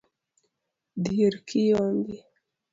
Dhier 1.03 1.35
kiyombi 1.47 2.15